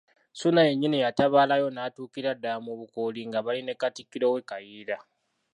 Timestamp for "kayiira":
4.49-4.97